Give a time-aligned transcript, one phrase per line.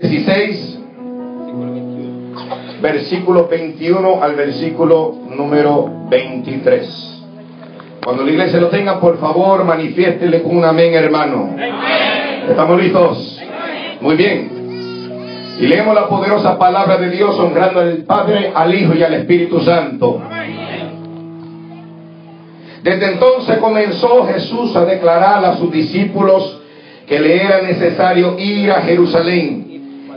[0.00, 0.78] 16,
[2.80, 7.24] versículo 21 al versículo número 23.
[8.04, 11.56] Cuando la iglesia lo tenga, por favor, manifiéstele con un amén, hermano.
[12.48, 13.42] ¿Estamos listos?
[14.00, 15.56] Muy bien.
[15.58, 19.58] Y leemos la poderosa palabra de Dios honrando al Padre, al Hijo y al Espíritu
[19.62, 20.22] Santo.
[22.84, 26.62] Desde entonces comenzó Jesús a declarar a sus discípulos
[27.08, 29.57] que le era necesario ir a Jerusalén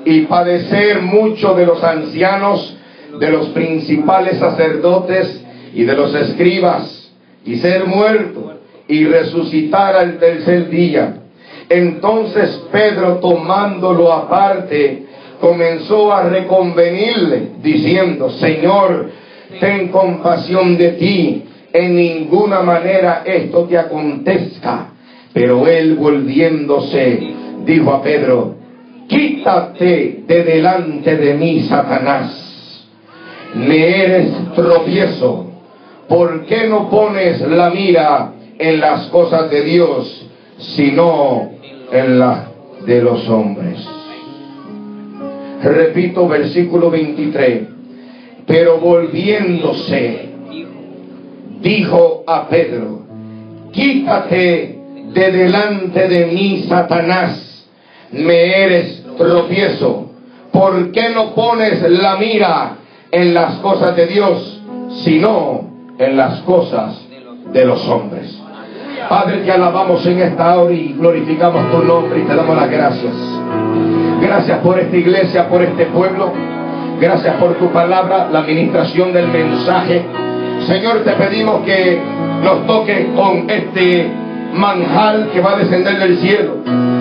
[0.06, 2.78] y padecer mucho de los ancianos,
[3.20, 5.44] de los principales sacerdotes
[5.74, 7.12] y de los escribas,
[7.46, 8.54] y ser muerto
[8.88, 11.18] y resucitar al tercer día.
[11.70, 15.06] Entonces Pedro, tomándolo aparte,
[15.40, 19.10] comenzó a reconvenirle, diciendo, Señor,
[19.60, 24.88] ten compasión de ti, en ninguna manera esto te acontezca.
[25.34, 27.34] Pero él volviéndose,
[27.66, 28.56] dijo a Pedro,
[29.12, 32.88] quítate de delante de mí, Satanás,
[33.54, 35.52] me eres tropiezo,
[36.08, 40.28] ¿por qué no pones la mira en las cosas de Dios,
[40.58, 41.52] sino
[41.92, 42.48] en las
[42.86, 43.86] de los hombres?
[45.62, 47.64] Repito versículo 23.
[48.48, 50.30] Pero volviéndose,
[51.62, 53.02] dijo a Pedro,
[53.74, 54.80] quítate
[55.14, 57.68] de delante de mí, Satanás,
[58.12, 60.08] me eres tropiezo.
[60.52, 62.78] ¿Por qué no pones la mira
[63.10, 64.62] en las cosas de Dios,
[65.04, 65.62] sino
[65.98, 67.00] en las cosas
[67.52, 68.38] de los hombres?
[69.10, 73.14] Padre, te alabamos en esta hora y glorificamos tu nombre y te damos las gracias.
[74.22, 76.32] Gracias por esta iglesia, por este pueblo.
[77.00, 80.06] Gracias por tu palabra, la administración del mensaje.
[80.68, 82.00] Señor, te pedimos que
[82.44, 84.12] nos toque con este
[84.54, 86.58] manjal que va a descender del cielo.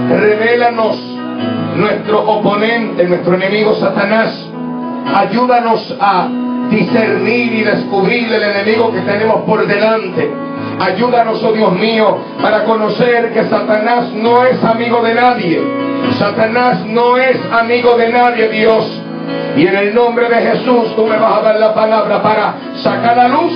[0.09, 1.20] Revélanos
[1.81, 4.47] nuestro oponente, nuestro enemigo Satanás.
[5.15, 6.29] Ayúdanos a
[6.71, 10.31] discernir y descubrir el enemigo que tenemos por delante.
[10.79, 15.63] Ayúdanos, oh Dios mío, para conocer que Satanás no es amigo de nadie.
[16.19, 19.03] Satanás no es amigo de nadie, Dios.
[19.57, 23.19] Y en el nombre de Jesús tú me vas a dar la palabra para sacar
[23.19, 23.53] a luz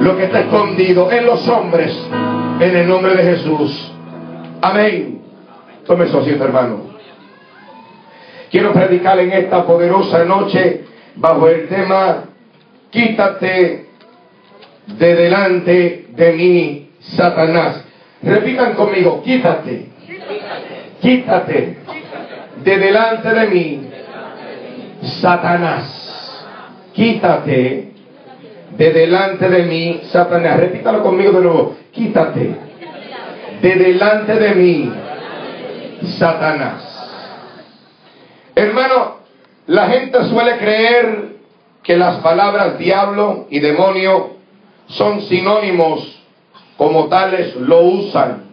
[0.00, 1.98] lo que está escondido en los hombres.
[2.60, 3.92] En el nombre de Jesús.
[4.60, 5.22] Amén.
[5.86, 6.97] Tome su asiento, hermano.
[8.50, 10.84] Quiero predicar en esta poderosa noche
[11.16, 12.24] bajo el tema
[12.90, 13.86] Quítate
[14.86, 17.84] de delante de mí, Satanás.
[18.22, 19.88] Repitan conmigo, quítate.
[21.00, 21.76] Quítate
[22.64, 23.90] de delante de mí,
[25.20, 26.44] Satanás.
[26.94, 27.92] Quítate
[28.76, 30.58] de delante de mí, Satanás.
[30.58, 31.76] Repítalo conmigo de nuevo.
[31.92, 32.56] Quítate
[33.60, 34.92] de delante de mí,
[36.18, 36.97] Satanás.
[38.58, 39.18] Hermano,
[39.68, 41.36] la gente suele creer
[41.84, 44.30] que las palabras diablo y demonio
[44.88, 46.20] son sinónimos,
[46.76, 48.46] como tales lo usan.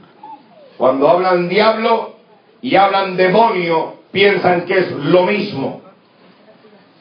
[0.77, 2.17] Cuando hablan diablo
[2.61, 5.81] y hablan demonio, piensan que es lo mismo.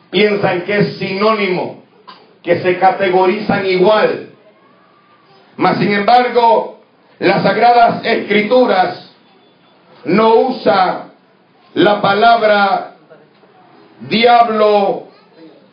[0.09, 1.83] Piensan que es sinónimo,
[2.43, 4.31] que se categorizan igual.
[5.59, 6.81] Mas sin embargo,
[7.19, 9.15] las sagradas escrituras
[10.07, 11.11] no usa
[11.75, 12.94] la palabra
[14.01, 15.09] diablo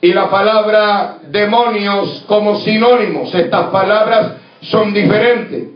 [0.01, 3.33] y la palabra demonios como sinónimos.
[3.33, 5.69] Estas palabras son diferentes.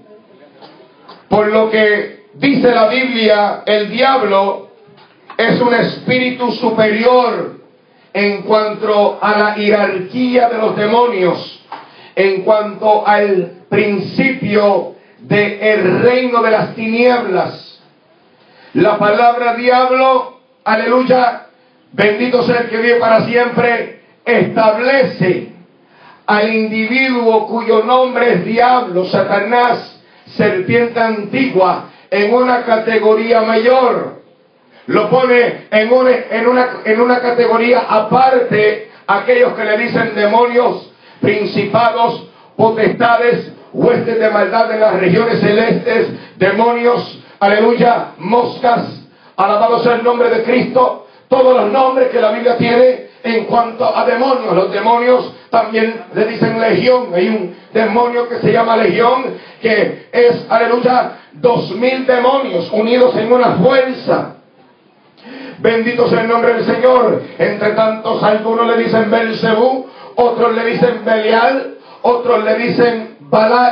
[1.29, 4.69] Por lo que dice la Biblia, el diablo
[5.37, 7.59] es un espíritu superior
[8.13, 11.61] en cuanto a la jerarquía de los demonios,
[12.15, 17.81] en cuanto al principio del reino de las tinieblas.
[18.73, 21.44] La palabra diablo, aleluya,
[21.95, 25.53] bendito sea el que vive para siempre, establece
[26.25, 34.23] al individuo cuyo nombre es diablo, Satanás, serpiente antigua, en una categoría mayor.
[34.87, 35.91] Lo pone en
[36.99, 40.91] una, categoría aparte aquellos que le dicen demonios,
[41.21, 49.01] principados, potestades, huestes de maldad en las regiones celestes, demonios, aleluya, moscas,
[49.35, 53.95] alabado sea el nombre de Cristo, todos los nombres que la Biblia tiene en cuanto
[53.95, 54.53] a demonios.
[54.55, 57.09] Los demonios también le dicen legión.
[57.13, 59.25] Hay un demonio que se llama legión,
[59.61, 64.35] que es, aleluya, dos mil demonios unidos en una fuerza.
[65.57, 67.23] Bendito sea el nombre del Señor.
[67.39, 73.14] Entre tantos, algunos le dicen Belcebú, otros le dicen Belial, otros le dicen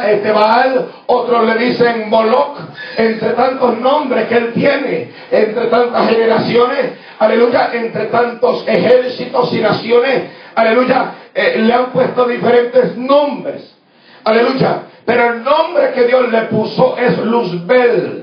[0.06, 2.58] este Baal, otros le dicen Moloch,
[2.98, 10.24] entre tantos nombres que él tiene, entre tantas generaciones, aleluya, entre tantos ejércitos y naciones,
[10.56, 13.76] aleluya, eh, le han puesto diferentes nombres,
[14.24, 18.23] aleluya, pero el nombre que Dios le puso es Luzbel.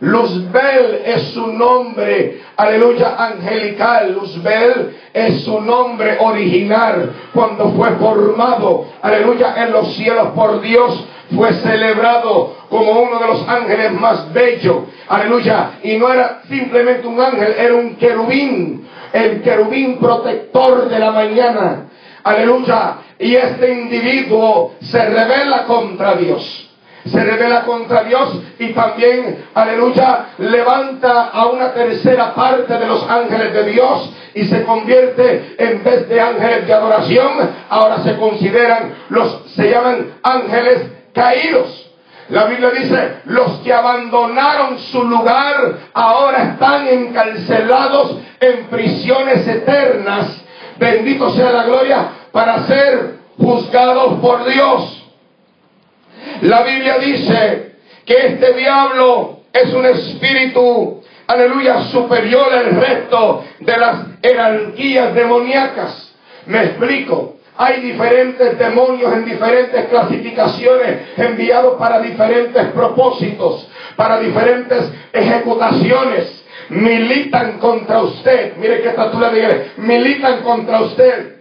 [0.00, 4.14] Luzbel es su nombre, aleluya, angelical.
[4.14, 11.06] Luzbel es su nombre original cuando fue formado, aleluya, en los cielos por Dios.
[11.36, 15.72] Fue celebrado como uno de los ángeles más bellos, aleluya.
[15.82, 21.90] Y no era simplemente un ángel, era un querubín, el querubín protector de la mañana,
[22.24, 22.96] aleluya.
[23.18, 26.69] Y este individuo se revela contra Dios
[27.04, 33.52] se revela contra Dios y también, aleluya, levanta a una tercera parte de los ángeles
[33.52, 39.50] de Dios y se convierte en vez de ángeles de adoración, ahora se consideran los,
[39.54, 41.86] se llaman ángeles caídos.
[42.28, 50.40] La Biblia dice, los que abandonaron su lugar ahora están encarcelados en prisiones eternas.
[50.78, 54.99] Bendito sea la gloria para ser juzgados por Dios.
[56.42, 57.72] La Biblia dice
[58.04, 66.14] que este diablo es un espíritu, aleluya, superior al resto de las jerarquías demoníacas.
[66.46, 67.36] Me explico.
[67.56, 76.38] Hay diferentes demonios en diferentes clasificaciones enviados para diferentes propósitos, para diferentes ejecutaciones.
[76.70, 78.56] Militan contra usted.
[78.56, 81.40] Mire qué estatura de Militan contra usted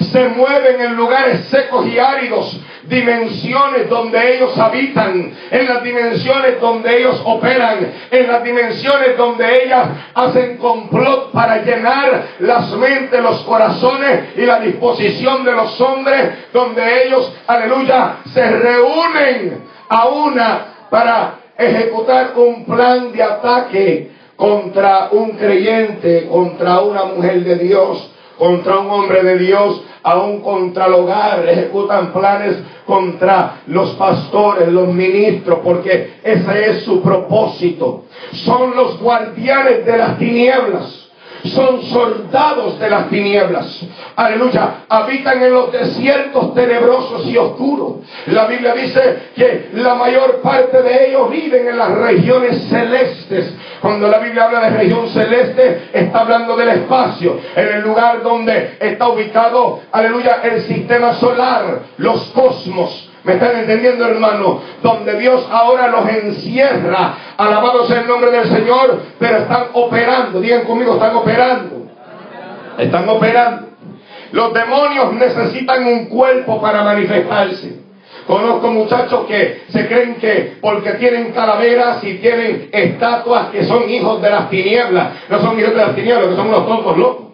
[0.00, 6.98] se mueven en lugares secos y áridos, dimensiones donde ellos habitan, en las dimensiones donde
[6.98, 14.36] ellos operan, en las dimensiones donde ellas hacen complot para llenar las mentes, los corazones
[14.36, 22.32] y la disposición de los hombres, donde ellos, aleluya, se reúnen a una para ejecutar
[22.36, 29.22] un plan de ataque contra un creyente, contra una mujer de Dios, contra un hombre
[29.22, 36.70] de Dios, aún contra el hogar, ejecutan planes contra los pastores, los ministros, porque ese
[36.70, 38.04] es su propósito.
[38.32, 41.05] Son los guardianes de las tinieblas
[41.48, 43.80] son soldados de las tinieblas.
[44.16, 44.84] Aleluya.
[44.88, 47.96] Habitan en los desiertos tenebrosos y oscuros.
[48.26, 53.54] La Biblia dice que la mayor parte de ellos viven en las regiones celestes.
[53.80, 58.76] Cuando la Biblia habla de región celeste, está hablando del espacio, en el lugar donde
[58.80, 63.05] está ubicado, aleluya, el sistema solar, los cosmos.
[63.26, 64.62] ¿Me están entendiendo, hermano?
[64.84, 67.16] Donde Dios ahora los encierra.
[67.36, 70.40] Alabado sea el nombre del Señor, pero están operando.
[70.40, 71.86] Digan conmigo, están operando.
[72.78, 73.66] Están operando.
[74.30, 77.80] Los demonios necesitan un cuerpo para manifestarse.
[78.28, 84.22] Conozco muchachos que se creen que porque tienen calaveras y tienen estatuas que son hijos
[84.22, 85.14] de las tinieblas.
[85.28, 87.26] No son hijos de las tinieblas, que son unos tontos locos.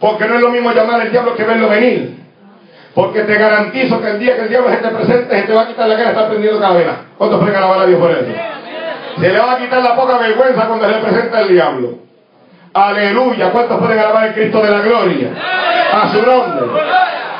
[0.00, 2.23] Porque no es lo mismo llamar al diablo que verlo venir.
[2.94, 5.62] Porque te garantizo que el día que el diablo se te presente, se te va
[5.62, 6.96] a quitar la cara, está prendiendo cabeza.
[7.18, 8.32] ¿Cuántos pueden alabar a Dios por eso?
[9.20, 11.98] Se le va a quitar la poca vergüenza cuando se le presenta el diablo.
[12.72, 13.50] Aleluya.
[13.50, 15.30] ¿Cuántos pueden alabar al Cristo de la gloria?
[15.92, 16.80] A su nombre.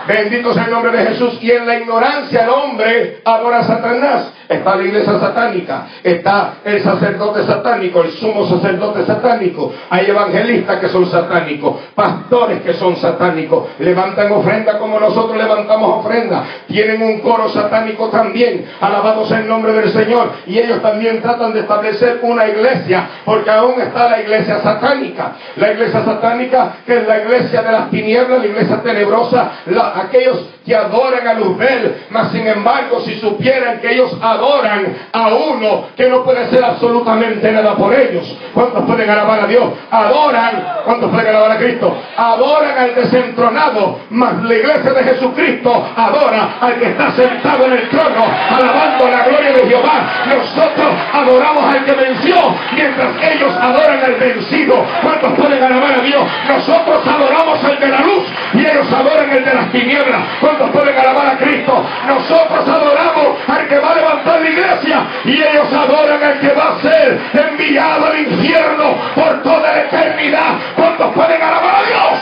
[0.07, 1.39] Bendito sea el nombre de Jesús.
[1.41, 4.33] Y en la ignorancia el hombre adora a Satanás.
[4.49, 9.73] Está la iglesia satánica, está el sacerdote satánico, el sumo sacerdote satánico.
[9.89, 13.69] Hay evangelistas que son satánicos, pastores que son satánicos.
[13.79, 16.45] Levantan ofrenda como nosotros levantamos ofrenda.
[16.67, 18.67] Tienen un coro satánico también.
[18.81, 20.31] Alabados el nombre del Señor.
[20.47, 25.33] Y ellos también tratan de establecer una iglesia, porque aún está la iglesia satánica.
[25.57, 29.53] La iglesia satánica, que es la iglesia de las tinieblas, la iglesia tenebrosa,
[29.95, 35.89] aquellos que adoran a Luzbel, mas sin embargo, si supieran que ellos adoran a uno
[35.97, 39.65] que no puede ser absolutamente nada por ellos, ¿cuántos pueden alabar a Dios?
[39.91, 41.95] Adoran, ¿cuántos pueden alabar a Cristo?
[42.17, 47.89] Adoran al desentronado, mas la iglesia de Jesucristo adora al que está sentado en el
[47.91, 50.25] trono, alabando la gloria de Jehová.
[50.29, 52.37] Nosotros adoramos al que venció,
[52.75, 54.85] mientras ellos adoran al vencido.
[55.03, 56.23] ¿Cuántos pueden alabar a Dios?
[56.49, 60.23] Nosotros adoramos al de la luz y ellos adoran al de las tinieblas
[60.71, 61.85] pueden alabar a Cristo?
[62.07, 66.77] Nosotros adoramos al que va a levantar la iglesia y ellos adoran al que va
[66.77, 70.55] a ser enviado al infierno por toda la eternidad.
[70.77, 72.21] ¿Cuántos pueden alabar a Dios?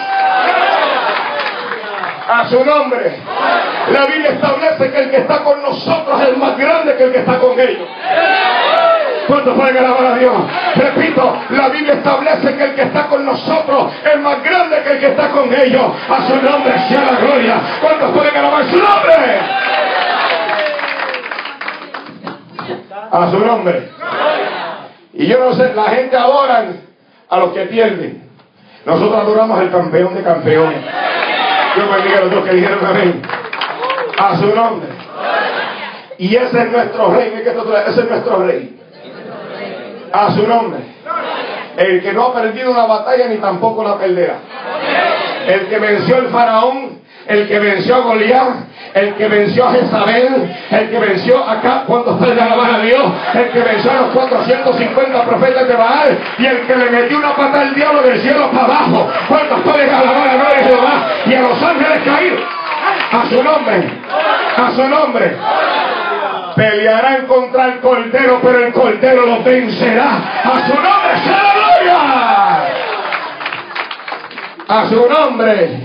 [2.28, 3.16] A su nombre.
[3.90, 7.18] La Biblia establece que el que está con nosotros es más grande que el que
[7.18, 7.88] está con ellos.
[9.26, 10.34] ¿Cuántos pueden alabar a Dios?
[10.76, 15.00] Repito, la Biblia establece que el que está con nosotros es más grande que el
[15.00, 15.92] que está con ellos.
[16.08, 17.60] A su nombre sea la gloria.
[17.80, 19.40] ¿Cuántos pueden alabar su nombre?
[23.10, 23.88] A su nombre.
[25.14, 26.64] Y yo no sé, la gente adora
[27.28, 28.28] a los que pierden.
[28.84, 30.78] Nosotros adoramos al campeón de campeones.
[31.76, 33.22] Yo bendiga a los dos que dijeron amén.
[34.18, 34.88] A su nombre.
[36.18, 37.32] Y ese es nuestro rey.
[37.86, 38.81] Ese es nuestro rey.
[40.12, 40.80] A su nombre.
[41.76, 44.36] El que no ha perdido una batalla ni tampoco la perderá.
[45.46, 48.48] El que venció el faraón, el que venció a Goliat,
[48.94, 53.48] el que venció a Jezabel, el que venció acá, cuando está la a Dios, el
[53.50, 57.60] que venció a los 450 profetas de Baal y el que le metió una pata
[57.60, 59.08] al diablo del cielo para abajo.
[59.28, 62.40] ¿Cuántos pueden alabar a de Jehová y a los ángeles caídos?
[63.12, 63.90] A su nombre,
[64.56, 65.36] a su nombre.
[66.56, 70.10] Pelearán contra el cordero, pero el cordero lo vencerá.
[70.44, 71.54] A su nombre sea
[71.86, 72.68] la.
[74.68, 75.80] A su nombre.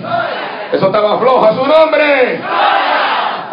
[0.72, 1.46] Eso estaba flojo.
[1.46, 2.42] A su nombre.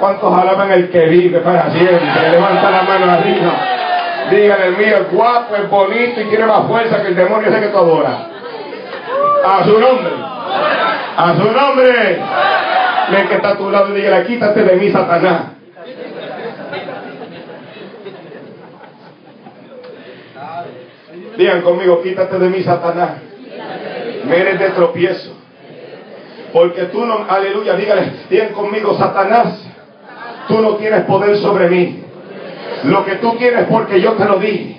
[0.01, 2.31] ¿Cuántos alaban el que vive para siempre?
[2.31, 3.53] Levanta la mano arriba.
[4.31, 7.69] Díganle, mío es guapo, es bonito y tiene más fuerza que el demonio ese que
[7.69, 8.17] tú adoras.
[9.45, 10.13] A su nombre.
[11.17, 12.23] A su nombre.
[13.11, 15.54] Ven que está a tu lado y dígale, quítate de mí, Satanás.
[21.37, 23.13] Digan conmigo, quítate de mí, Satanás.
[24.27, 25.33] Me eres de tropiezo.
[26.53, 29.61] Porque tú no, aleluya, dígale, digan conmigo, Satanás,
[30.47, 32.05] tú no tienes poder sobre mí.
[32.85, 34.77] Lo que tú tienes porque yo te lo di.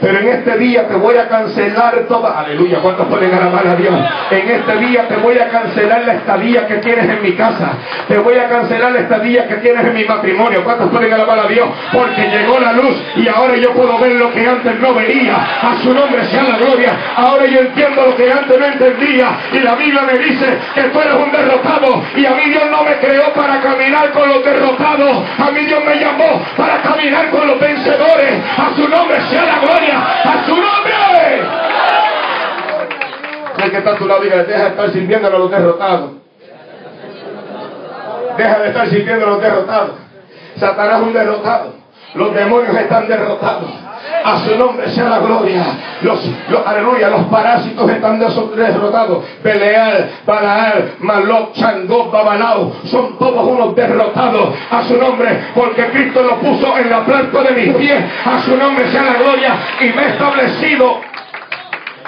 [0.00, 2.40] Pero en este día te voy a cancelar toda.
[2.40, 3.94] Aleluya, ¿cuántos pueden alabar a Dios?
[4.30, 7.72] En este día te voy a cancelar la estadía que tienes en mi casa.
[8.08, 10.64] Te voy a cancelar la estadía que tienes en mi matrimonio.
[10.64, 11.68] ¿Cuántos pueden alabar a Dios?
[11.92, 15.36] Porque llegó la luz y ahora yo puedo ver lo que antes no veía.
[15.36, 16.96] A su nombre sea la gloria.
[17.16, 19.38] Ahora yo entiendo lo que antes no entendía.
[19.52, 22.02] Y la Biblia me dice que tú eres un derrotado.
[22.16, 25.24] Y a mí Dios no me creó para caminar con los derrotados.
[25.38, 28.32] A mí Dios me llamó para caminar con los vencedores.
[28.56, 31.42] A su nombre sea la gloria a su nombre.
[33.64, 36.10] El que está tu lado, diga, deja de estar sirviendo a los derrotados.
[38.36, 39.90] Deja de estar sirviendo a los derrotados.
[40.56, 41.74] Satanás es un derrotado.
[42.14, 43.70] Los demonios están derrotados.
[44.24, 45.64] A su nombre sea la gloria.
[46.02, 46.20] Los,
[46.66, 49.24] aleluya, los parásitos están derrotados.
[49.42, 52.72] Beleal, Balaal, Malok, Changó, Babalao.
[52.84, 54.54] Son todos unos derrotados.
[54.70, 58.04] A su nombre, porque Cristo lo puso en la planta de mis pies.
[58.24, 59.54] A su nombre sea la gloria.
[59.80, 61.00] Y me he establecido,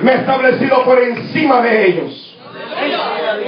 [0.01, 2.29] me he establecido por encima de ellos.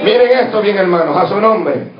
[0.03, 1.91] Miren esto bien, hermanos, a su nombre.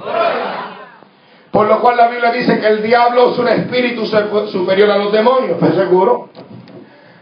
[1.56, 5.10] Por lo cual la Biblia dice que el diablo es un espíritu superior a los
[5.14, 5.52] demonios.
[5.52, 6.28] ¿Estás seguro?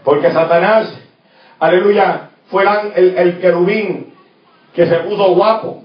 [0.03, 0.91] Porque Satanás,
[1.59, 4.11] aleluya, fue el, el querubín
[4.73, 5.83] que se puso guapo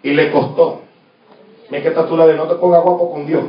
[0.00, 0.82] y le costó.
[1.70, 3.42] Mira que esta tú la de no te ponga guapo con Dios.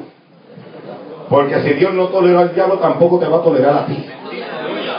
[1.29, 4.03] Porque si Dios no toleró al diablo, tampoco te va a tolerar a ti.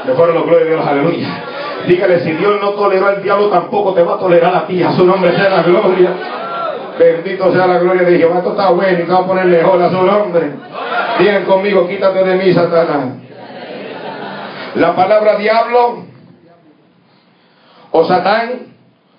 [0.06, 1.44] Me fueron los glorias de Dios, aleluya.
[1.88, 4.80] Dígale, si Dios no toleró al diablo, tampoco te va a tolerar a ti.
[4.80, 6.10] A su nombre sea la gloria.
[6.98, 8.38] Bendito sea la gloria de Jehová.
[8.38, 10.50] Esto está bueno y vamos a poner mejor a su nombre.
[11.18, 13.14] Digan conmigo, quítate de mí, Satanás.
[14.74, 16.04] La palabra diablo
[17.90, 18.74] o Satán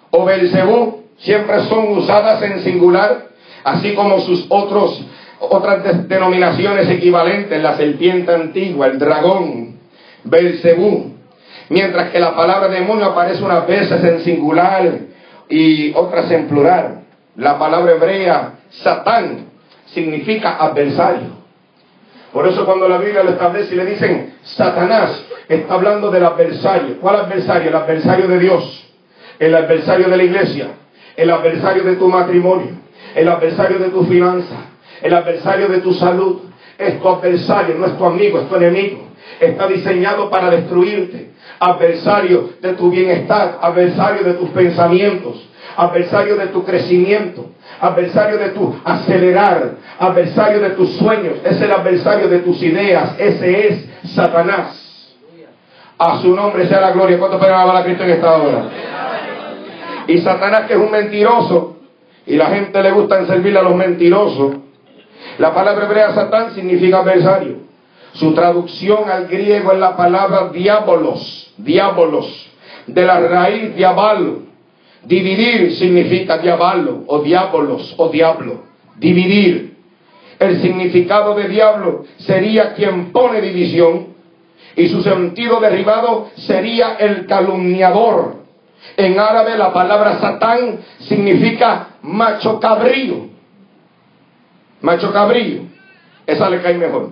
[0.10, 3.28] o Belcebú siempre son usadas en singular,
[3.64, 5.06] así como sus otros
[5.50, 9.78] otras denominaciones equivalentes, la serpiente antigua, el dragón,
[10.24, 11.14] Belcebú.
[11.70, 15.00] Mientras que la palabra demonio aparece unas veces en singular
[15.50, 17.04] y otras en plural.
[17.36, 19.48] La palabra hebrea Satán
[19.88, 21.44] significa adversario.
[22.32, 27.00] Por eso cuando la Biblia lo establece y le dicen Satanás, está hablando del adversario.
[27.00, 27.70] ¿Cuál adversario?
[27.70, 28.88] El adversario de Dios,
[29.40, 30.68] el adversario de la iglesia,
[31.16, 32.72] el adversario de tu matrimonio,
[33.16, 34.56] el adversario de tu finanza,
[35.02, 36.42] el adversario de tu salud.
[36.78, 39.08] Es tu adversario, no es tu amigo, es tu enemigo.
[39.40, 41.30] Está diseñado para destruirte.
[41.60, 47.48] Adversario de tu bienestar, adversario de tus pensamientos, adversario de tu crecimiento,
[47.80, 53.68] adversario de tu acelerar, adversario de tus sueños, es el adversario de tus ideas, ese
[53.68, 54.80] es Satanás.
[55.98, 57.18] A su nombre sea la gloria.
[57.20, 58.64] ¿Cuánto pueden alabar a Cristo en esta hora?
[60.08, 61.78] Y Satanás que es un mentiroso,
[62.26, 64.56] y la gente le gusta servirle a los mentirosos.
[65.38, 67.58] La palabra hebrea Satán significa adversario.
[68.14, 72.52] Su traducción al griego es la palabra diabolos, diabolos,
[72.86, 74.44] de la raíz diabalo,
[75.06, 78.64] Dividir significa diablo o diabolos o diablo.
[78.96, 79.74] Dividir.
[80.40, 84.14] El significado de diablo sería quien pone división
[84.76, 88.44] y su sentido derivado sería el calumniador.
[88.98, 93.30] En árabe la palabra satán significa macho cabrío.
[94.82, 95.62] Macho cabrío.
[96.26, 97.12] Esa le cae mejor.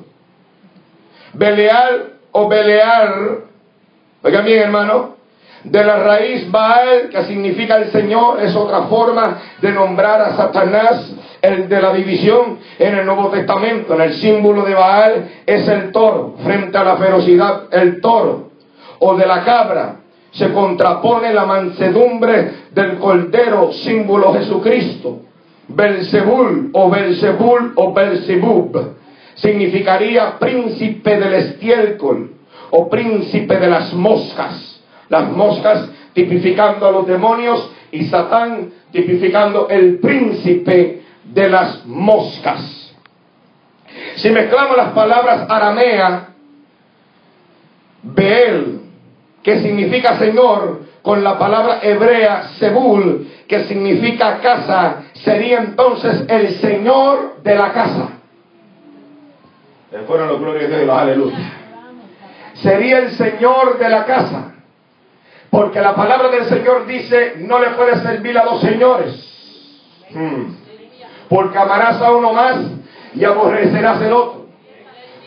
[1.33, 3.51] Beleal o belear
[4.24, 5.15] Oigan bien, hermano,
[5.63, 11.13] de la raíz Baal, que significa el Señor, es otra forma de nombrar a Satanás,
[11.41, 13.94] el de la división en el Nuevo Testamento.
[13.94, 18.51] En el símbolo de Baal es el toro, frente a la ferocidad, el toro,
[19.00, 19.96] o de la cabra,
[20.32, 25.20] se contrapone la mansedumbre del cordero, símbolo Jesucristo.
[25.68, 28.96] Belzebul o Belzebul o Belzebub
[29.36, 32.32] significaría príncipe del estiércol
[32.72, 34.71] o príncipe de las moscas.
[35.12, 42.96] Las moscas tipificando a los demonios y Satán tipificando el príncipe de las moscas.
[44.15, 46.30] Si mezclamos las palabras aramea,
[48.03, 48.80] Beel,
[49.44, 57.41] que significa Señor, con la palabra hebrea Sebul, que significa casa, sería entonces el Señor
[57.44, 58.10] de la casa.
[60.08, 61.38] Fueron los glorias de Dios, aleluya.
[62.53, 64.50] Sería el Señor de la casa.
[65.51, 69.27] Porque la palabra del Señor dice, no le puedes servir a dos señores.
[70.10, 70.55] Hmm.
[71.27, 72.58] Porque amarás a uno más
[73.13, 74.46] y aborrecerás el otro.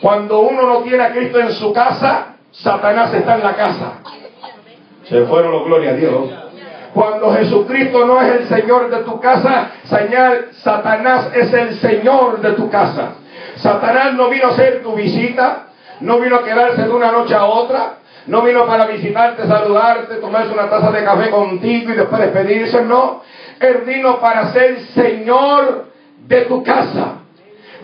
[0.01, 3.93] Cuando uno no tiene a Cristo en su casa, Satanás está en la casa.
[5.03, 6.29] Se fueron los glorias a Dios.
[6.95, 12.53] Cuando Jesucristo no es el Señor de tu casa, señal, Satanás es el Señor de
[12.53, 13.15] tu casa.
[13.57, 15.67] Satanás no vino a hacer tu visita,
[15.99, 20.51] no vino a quedarse de una noche a otra, no vino para visitarte, saludarte, tomarse
[20.51, 23.21] una taza de café contigo y después despedirse, no.
[23.59, 25.85] Él vino para ser Señor
[26.25, 27.19] de tu casa.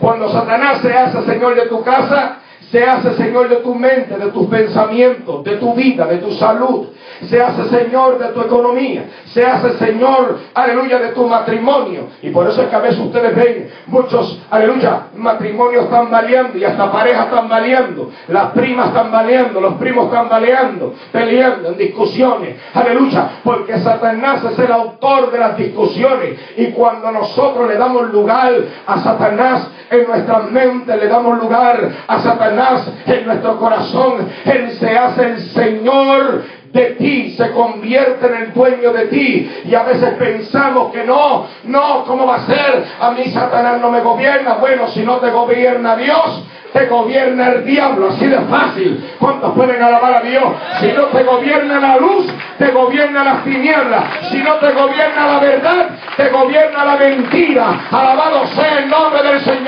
[0.00, 2.38] Cuando Satanás se hace Señor de tu casa,
[2.72, 6.86] se hace Señor de tu mente, de tus pensamientos, de tu vida, de tu salud.
[7.28, 9.04] Se hace Señor de tu economía.
[9.26, 12.08] Se hace Señor, aleluya, de tu matrimonio.
[12.22, 16.64] Y por eso es que a veces ustedes ven muchos, aleluya, matrimonios están baleando y
[16.64, 18.10] hasta parejas están baleando.
[18.28, 22.56] Las primas están baleando, los primos están baleando, peleando en discusiones.
[22.72, 26.40] Aleluya, porque Satanás es el autor de las discusiones.
[26.56, 28.50] Y cuando nosotros le damos lugar
[28.86, 32.61] a Satanás en nuestra mente, le damos lugar a Satanás
[33.06, 34.28] en nuestro corazón.
[34.44, 39.50] Él se hace el Señor de ti, se convierte en el dueño de ti.
[39.64, 42.84] Y a veces pensamos que no, no, ¿cómo va a ser?
[43.00, 44.54] A mí Satanás no me gobierna.
[44.54, 49.04] Bueno, si no te gobierna Dios, te gobierna el diablo, así de fácil.
[49.18, 50.44] ¿Cuántos pueden alabar a Dios?
[50.80, 52.26] Si no te gobierna la luz,
[52.58, 54.04] te gobierna las tinieblas.
[54.30, 57.80] Si no te gobierna la verdad, te gobierna la mentira.
[57.90, 59.61] Alabado sea el nombre del Señor.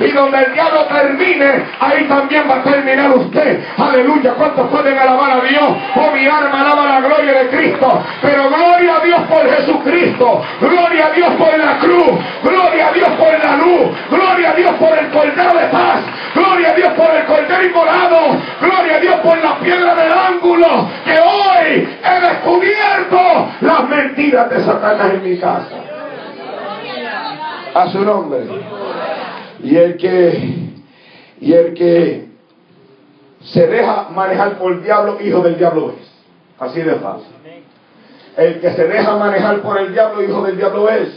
[0.00, 3.64] Y donde el diablo termine, ahí también va a terminar usted.
[3.76, 4.34] Aleluya.
[4.34, 5.76] ¿Cuántos pueden alabar a Dios?
[5.96, 8.02] Oh, mi alma alaba la gloria de Cristo.
[8.20, 10.42] Pero gloria a Dios por Jesucristo.
[10.60, 12.12] Gloria a Dios por la cruz.
[12.42, 13.90] Gloria a Dios por la luz.
[14.10, 16.00] Gloria a Dios por el cordero de paz.
[16.34, 18.18] Gloria a Dios por el cordero inmolado.
[18.60, 20.88] Gloria a Dios por la piedra del ángulo.
[21.04, 25.76] Que hoy he descubierto las mentiras de Satanás en mi casa.
[27.74, 28.40] A su nombre.
[29.62, 30.70] Y el que,
[31.40, 32.28] y el que
[33.44, 36.12] se deja manejar por el diablo, hijo del diablo es.
[36.58, 37.32] Así de fácil.
[38.36, 41.08] El que se deja manejar por el diablo, hijo del diablo es.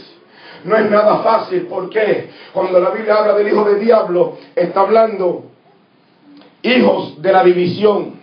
[0.64, 1.66] No es nada fácil.
[1.68, 5.44] porque Cuando la Biblia habla del hijo del diablo, está hablando
[6.62, 8.16] hijos de la división.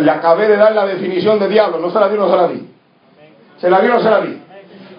[0.00, 1.78] Le acabé de dar la definición de diablo.
[1.78, 2.68] No se la di, no se la di.
[3.58, 4.42] ¿Se la di no se la di?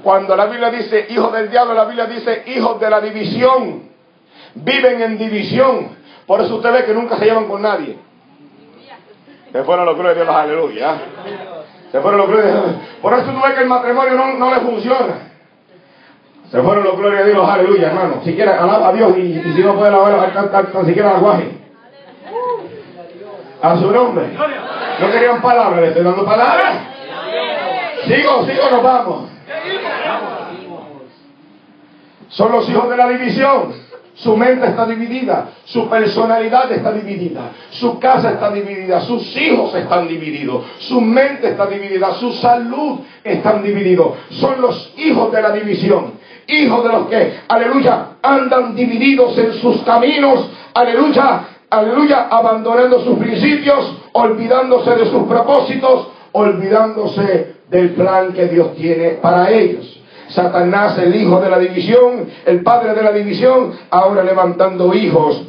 [0.03, 3.89] Cuando la Biblia dice hijos del diablo, la Biblia dice hijos de la división.
[4.55, 5.97] Viven en división.
[6.25, 7.97] Por eso usted ve que nunca se llevan con nadie.
[9.51, 10.97] Se fueron los glorias de Dios, aleluya.
[11.91, 12.55] Se fueron los glorias
[13.01, 15.29] Por eso tú ves que el matrimonio no, no le funciona.
[16.51, 18.21] Se fueron los glorias de Dios, aleluya, hermano.
[18.23, 21.51] Si quiere, alaba a Dios y, si no puede alabar, cantar tan siquiera la guaje.
[23.61, 24.27] A su nombre.
[24.99, 26.75] No querían palabras, le estoy dando palabras.
[28.05, 29.29] Sigo, sigo, nos vamos.
[32.29, 33.89] Son los hijos de la división.
[34.15, 40.09] Su mente está dividida, su personalidad está dividida, su casa está dividida, sus hijos están
[40.09, 44.17] divididos, su mente está dividida, su salud están divididos.
[44.31, 49.81] Son los hijos de la división hijos de los que, aleluya, andan divididos en sus
[49.83, 58.75] caminos, aleluya, aleluya, abandonando sus principios, olvidándose de sus propósitos, olvidándose del plan que Dios
[58.75, 59.98] tiene para ellos.
[60.29, 65.43] Satanás, el hijo de la división, el padre de la división, ahora levantando hijos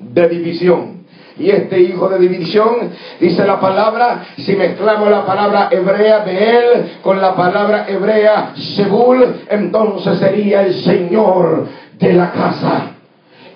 [0.00, 1.04] de división.
[1.36, 6.92] Y este hijo de división, dice la palabra, si mezclamos la palabra hebrea de él
[7.02, 11.66] con la palabra hebrea Sebul, entonces sería el Señor
[11.98, 12.90] de la casa.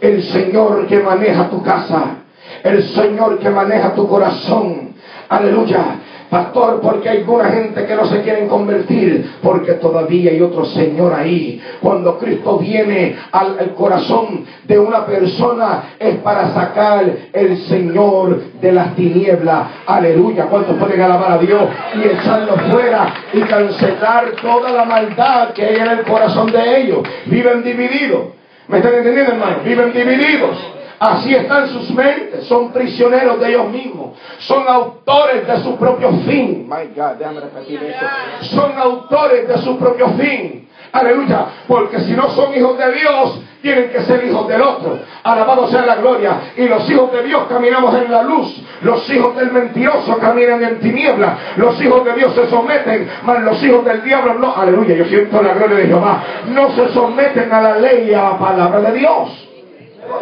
[0.01, 2.17] El Señor que maneja tu casa.
[2.65, 4.89] El Señor que maneja tu corazón
[5.29, 6.01] Aleluya.
[6.31, 11.15] Pastor, porque hay alguna gente que no se quieren convertir, porque todavía hay otro Señor
[11.15, 11.63] ahí.
[11.81, 18.95] Cuando Cristo viene al, corazón de una persona es para sacar el Señor de las
[18.95, 19.69] tinieblas.
[19.87, 20.47] Aleluya.
[20.47, 21.63] ¿Cuántos pueden alabar a Dios
[21.95, 26.99] y echarlo fuera y cancelar toda la maldad que hay en el corazón de ellos?
[27.27, 28.39] Viven divididos.
[28.69, 29.57] ¿Me están entendiendo, hermano?
[29.65, 30.78] Viven divididos.
[31.01, 36.69] Así están sus mentes, son prisioneros de ellos mismos, son autores de su propio fin.
[36.69, 38.57] My God, déjame repetir eso.
[38.57, 40.69] Son autores de su propio fin.
[40.91, 44.99] Aleluya, porque si no son hijos de Dios, tienen que ser hijos del otro.
[45.23, 46.53] Alabado sea la gloria.
[46.57, 48.61] Y los hijos de Dios caminamos en la luz.
[48.83, 51.39] Los hijos del mentiroso caminan en tinieblas.
[51.57, 54.57] Los hijos de Dios se someten, mas los hijos del diablo no.
[54.57, 56.23] Aleluya, yo siento la gloria de Jehová.
[56.49, 59.48] No se someten a la ley y a la palabra de Dios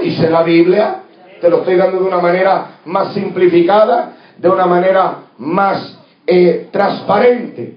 [0.01, 1.03] dice la Biblia,
[1.41, 7.77] te lo estoy dando de una manera más simplificada, de una manera más eh, transparente.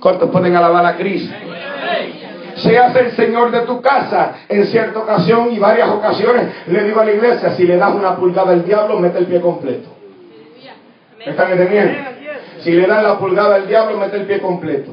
[0.00, 1.34] ¿Cuántos pueden alabar a Cristo?
[2.56, 4.34] Seas el Señor de tu casa.
[4.48, 8.16] En cierta ocasión y varias ocasiones le digo a la iglesia, si le das una
[8.16, 9.88] pulgada al diablo, mete el pie completo.
[11.18, 11.94] ¿Me están entendiendo?
[12.60, 14.92] Si le das la pulgada al diablo, mete el pie completo.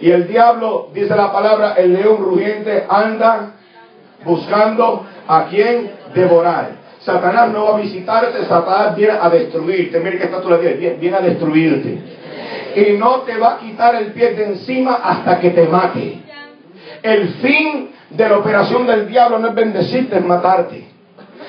[0.00, 3.54] Y el diablo, dice la palabra, el león rugiente anda
[4.24, 6.78] buscando a quien devorar.
[7.00, 10.00] Satanás no va a visitarte, Satanás viene a destruirte.
[10.00, 11.98] Mire que está la viene, viene a destruirte.
[12.76, 16.22] Y no te va a quitar el pie de encima hasta que te mate.
[17.02, 20.88] El fin de la operación del diablo no es bendecirte, es matarte.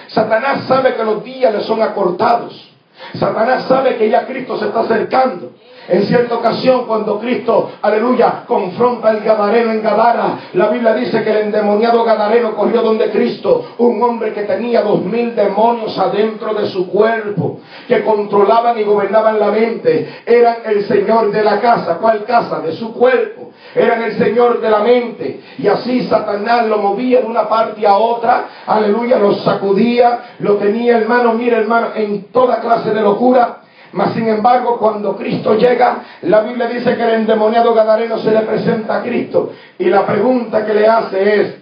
[0.08, 2.74] Satanás sabe que los días le son acortados.
[3.16, 5.54] Satanás sabe que ya Cristo se está acercando.
[5.90, 11.32] En cierta ocasión, cuando Cristo, aleluya, confronta al Gadareno en Gadara, la Biblia dice que
[11.32, 16.68] el endemoniado Gadareno corrió donde Cristo, un hombre que tenía dos mil demonios adentro de
[16.68, 20.22] su cuerpo, que controlaban y gobernaban la mente.
[20.28, 21.98] Eran el Señor de la casa.
[21.98, 22.60] ¿Cuál casa?
[22.60, 23.50] De su cuerpo.
[23.74, 25.42] Eran el Señor de la mente.
[25.58, 28.46] Y así Satanás lo movía de una parte a otra.
[28.68, 34.28] Aleluya, lo sacudía, lo tenía hermano, mire hermano, en toda clase de locura mas sin
[34.28, 39.02] embargo, cuando Cristo llega, la Biblia dice que el endemoniado Gadareno se le presenta a
[39.02, 39.52] Cristo.
[39.80, 41.56] Y la pregunta que le hace es,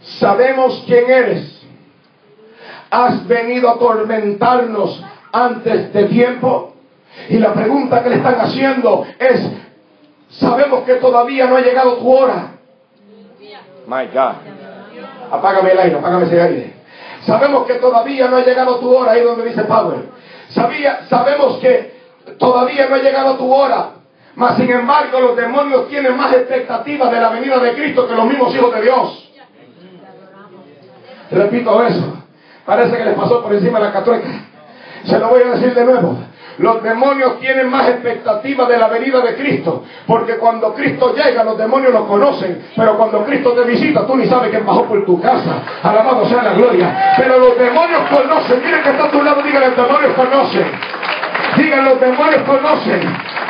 [0.00, 1.62] ¿sabemos quién eres?
[2.90, 6.74] ¿Has venido a atormentarnos antes de tiempo?
[7.28, 9.46] Y la pregunta que le están haciendo es,
[10.30, 12.52] sabemos que todavía no ha llegado tu hora.
[13.86, 14.34] My God.
[15.30, 16.74] Apágame el aire, apágame ese aire.
[17.26, 20.19] Sabemos que todavía no ha llegado tu hora, ahí donde dice Power.
[20.50, 22.00] Sabía, sabemos que
[22.38, 23.90] todavía no ha llegado tu hora.
[24.34, 28.26] Mas sin embargo los demonios tienen más expectativas de la venida de Cristo que los
[28.26, 29.30] mismos hijos de Dios.
[31.30, 32.16] Repito eso.
[32.64, 34.28] Parece que les pasó por encima la catrueca.
[35.04, 36.18] Se lo voy a decir de nuevo.
[36.60, 39.82] Los demonios tienen más expectativa de la venida de Cristo.
[40.06, 42.66] Porque cuando Cristo llega, los demonios lo conocen.
[42.76, 45.62] Pero cuando Cristo te visita, tú ni sabes quién bajó por tu casa.
[45.82, 47.14] Alabado sea la gloria.
[47.16, 48.62] Pero los demonios conocen.
[48.62, 50.66] Miren que está a tu lado, diga, los demonios conocen.
[51.60, 53.00] Digan, los demonios conocen.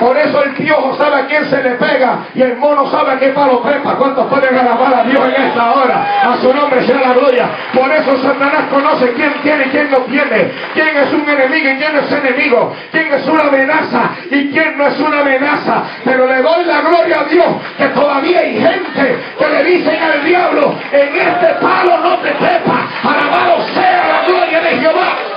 [0.01, 3.19] Por eso el piojo sabe a quién se le pega y el mono sabe a
[3.21, 3.95] qué palo trepa.
[3.95, 6.07] ¿Cuántos pueden alabar a Dios en esta hora?
[6.25, 7.49] A su nombre sea la gloria.
[7.73, 10.51] Por eso Satanás conoce quién tiene y quién no tiene.
[10.75, 12.75] Quién es un enemigo y quién es enemigo.
[12.91, 15.83] Quién es una amenaza y quién no es una amenaza.
[16.05, 17.47] Pero le doy la gloria a Dios
[17.79, 22.89] que todavía hay gente que le dicen al diablo, en este palo no te trepa.
[23.05, 25.31] Alabado sea la gloria de Jehová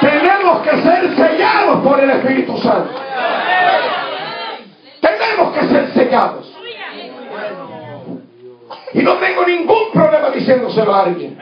[0.00, 1.16] tenemos que ser
[1.70, 3.00] sellados por el Espíritu Santo.
[5.00, 6.56] Tenemos que ser sellados.
[8.92, 11.38] Y no tengo ningún problema diciéndoselo a alguien.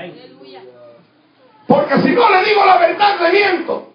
[1.66, 3.92] Porque si no le digo la verdad, le miento.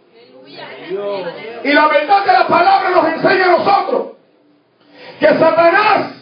[1.63, 4.07] Y la verdad de la palabra nos enseña a nosotros
[5.19, 6.13] que Satanás,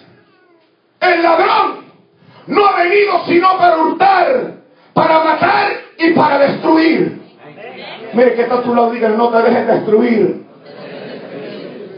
[1.00, 1.86] el ladrón,
[2.47, 4.54] no ha venido sino para hurtar,
[4.93, 7.20] para matar y para destruir.
[8.13, 10.45] Mire que está a tu lado, no te dejes destruir.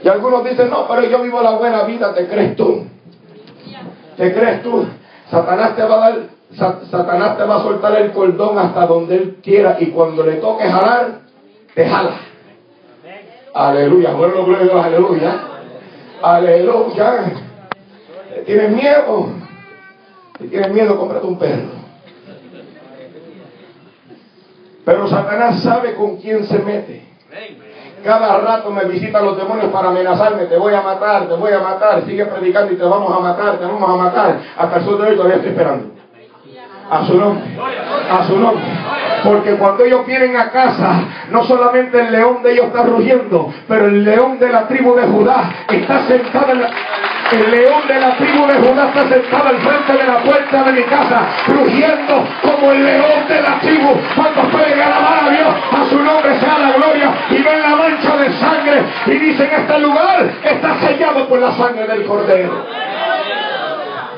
[0.03, 2.85] Y algunos dicen, no, pero yo vivo la buena vida, ¿te crees tú?
[4.17, 4.85] ¿Te crees tú?
[5.31, 6.19] Satanás te va a dar,
[6.91, 10.65] Satanás te va a soltar el cordón hasta donde él quiera y cuando le toque
[10.65, 11.21] jalar,
[11.73, 12.17] te jala.
[13.53, 15.41] Aleluya, bueno, gloria, aleluya.
[16.21, 17.33] Aleluya.
[18.45, 19.29] ¿Tienes miedo?
[20.39, 21.82] Si tienes miedo, cómprate un perro.
[24.85, 27.03] Pero Satanás sabe con quién se mete.
[28.03, 31.59] Cada rato me visitan los demonios para amenazarme, te voy a matar, te voy a
[31.59, 34.39] matar, sigue predicando y te vamos a matar, te vamos a matar.
[34.57, 35.93] Hasta el sol de hoy todavía estoy esperando.
[36.89, 37.43] A su nombre,
[38.11, 38.63] a su nombre.
[39.23, 43.87] Porque cuando ellos vienen a casa, no solamente el león de ellos está rugiendo, pero
[43.87, 46.69] el león de la tribu de Judá está sentado en la...
[47.31, 50.71] El león de la tribu de Judá está sentado al frente de la puerta de
[50.73, 53.89] mi casa, rugiendo como el león de la tribu.
[54.15, 58.17] Cuando pueden alabar a Dios, a su nombre sea la gloria y ven la mancha
[58.17, 62.65] de sangre y dicen este lugar está sellado por la sangre del cordero.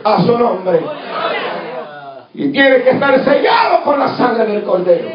[0.03, 0.81] A su nombre.
[2.35, 5.07] Y tiene que estar sellado con la sangre del cordero.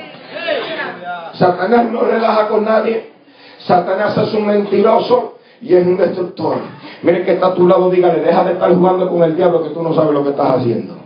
[1.34, 3.10] Satanás no relaja con nadie.
[3.58, 6.56] Satanás es un mentiroso y es un destructor.
[7.02, 9.70] Mire que está a tu lado, dígale, deja de estar jugando con el diablo que
[9.70, 10.96] tú no sabes lo que estás haciendo.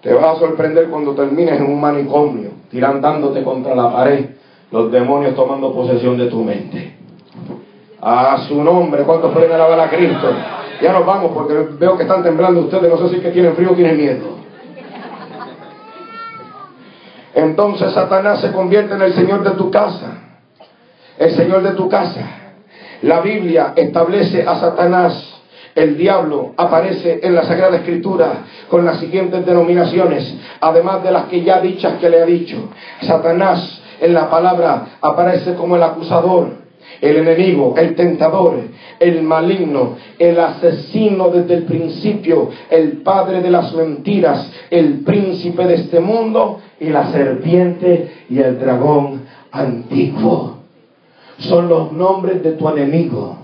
[0.00, 4.26] Te vas a sorprender cuando termines en un manicomio, tirándote contra la pared,
[4.70, 6.94] los demonios tomando posesión de tu mente.
[8.00, 10.28] A su nombre, ¿cuántos pueden alabar a Cristo?
[10.80, 13.72] Ya nos vamos porque veo que están temblando ustedes, no sé si que tienen frío
[13.72, 14.38] o tienen miedo.
[17.34, 20.18] Entonces Satanás se convierte en el Señor de tu casa.
[21.18, 22.20] El Señor de tu casa.
[23.02, 25.34] La Biblia establece a Satanás.
[25.74, 31.42] El diablo aparece en la Sagrada Escritura con las siguientes denominaciones, además de las que
[31.42, 32.56] ya dichas que le ha dicho.
[33.02, 36.50] Satanás en la palabra aparece como el acusador,
[37.00, 38.54] el enemigo, el tentador,
[39.00, 45.74] el maligno, el asesino desde el principio, el padre de las mentiras, el príncipe de
[45.74, 50.58] este mundo y la serpiente y el dragón antiguo.
[51.38, 53.36] Son los nombres de tu enemigo.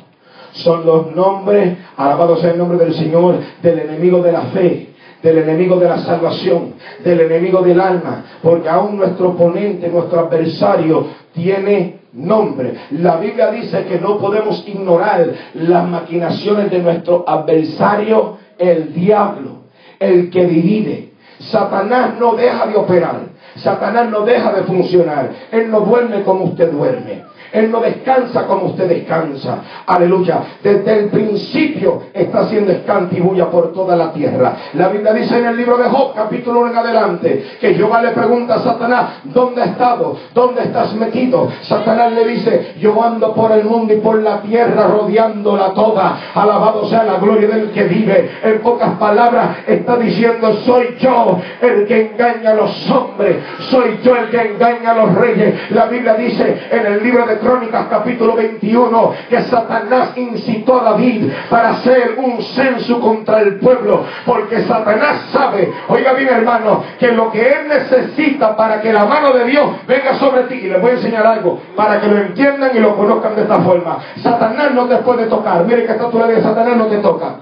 [0.53, 5.38] Son los nombres, alabado sea el nombre del Señor, del enemigo de la fe del
[5.38, 12.04] enemigo de la salvación, del enemigo del alma, porque aún nuestro oponente, nuestro adversario, tiene
[12.14, 12.74] nombre.
[12.92, 19.64] La Biblia dice que no podemos ignorar las maquinaciones de nuestro adversario, el diablo,
[19.98, 21.12] el que divide.
[21.38, 23.20] Satanás no deja de operar.
[23.57, 25.31] Satanás no deja de funcionar.
[25.50, 27.22] Él no duerme como usted duerme.
[27.53, 29.59] Él no descansa como usted descansa.
[29.87, 30.41] Aleluya.
[30.63, 34.57] Desde el principio está haciendo escantibulla por toda la tierra.
[34.75, 38.11] La Biblia dice en el libro de Job, capítulo 1 en adelante, que Jehová le
[38.11, 40.17] pregunta a Satanás, ¿dónde has estado?
[40.33, 41.49] ¿Dónde estás metido?
[41.63, 46.19] Satanás le dice, yo ando por el mundo y por la tierra rodeándola toda.
[46.35, 48.31] Alabado sea la gloria del que vive.
[48.43, 53.37] En pocas palabras está diciendo, soy yo el que engaña a los hombres.
[53.71, 55.71] Soy yo el que engaña a los reyes.
[55.71, 61.31] La Biblia dice en el libro de Crónicas capítulo 21 que Satanás incitó a David
[61.51, 67.31] para hacer un censo contra el pueblo, porque Satanás sabe, oiga bien hermano, que lo
[67.31, 70.90] que él necesita para que la mano de Dios venga sobre ti, y les voy
[70.90, 73.99] a enseñar algo, para que lo entiendan y lo conozcan de esta forma.
[74.23, 77.37] Satanás no te puede tocar, mire que esta tu de Satanás no te toca.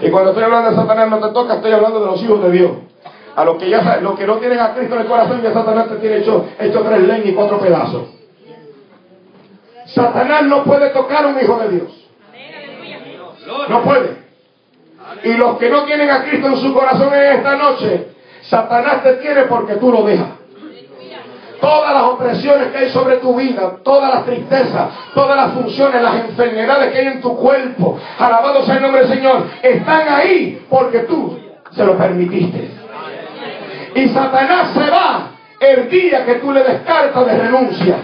[0.00, 2.50] Y cuando estoy hablando de Satanás no te toca, estoy hablando de los hijos de
[2.50, 2.70] Dios.
[3.34, 5.88] A los que ya los que no tienen a Cristo en el corazón, ya Satanás
[5.88, 8.17] te tiene hecho, hecho tres leñas y cuatro pedazos.
[9.88, 12.08] Satanás no puede tocar a un hijo de Dios.
[13.68, 14.18] No puede.
[15.24, 18.08] Y los que no tienen a Cristo en su corazón en esta noche,
[18.42, 20.28] Satanás te tiene porque tú lo dejas.
[21.60, 26.14] Todas las opresiones que hay sobre tu vida, todas las tristezas, todas las funciones, las
[26.26, 31.00] enfermedades que hay en tu cuerpo, alabado sea el nombre del Señor, están ahí porque
[31.00, 31.36] tú
[31.72, 32.70] se lo permitiste.
[33.94, 37.96] Y Satanás se va el día que tú le des carta de renuncia.